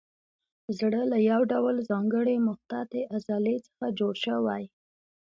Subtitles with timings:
[0.77, 4.63] زړه له یو ډول ځانګړې مخططې عضلې څخه جوړ شوی.